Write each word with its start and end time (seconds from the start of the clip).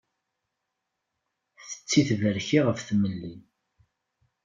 Tetti 1.69 2.01
tberki 2.09 2.59
ɣef 2.63 2.79
tmelli. 2.87 3.33